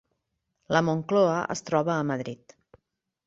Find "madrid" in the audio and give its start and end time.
2.13-2.57